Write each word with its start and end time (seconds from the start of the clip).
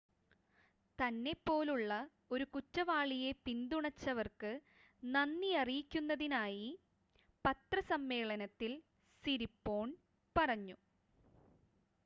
തന്നെ 0.99 1.33
പോലുള്ള 1.39 1.91
ഒരു 2.31 2.45
കുറ്റവാളിയെ 2.53 3.31
പിന്തുണച്ചവർക്ക് 3.45 4.51
നന്ദി 5.03 5.51
അറിയിക്കുന്നതായി 5.55 6.65
പത്രസമ്മേളനത്തിൽ 7.45 8.73
സിരിപോൺ 9.23 9.91
പറഞ്ഞു 10.35 10.77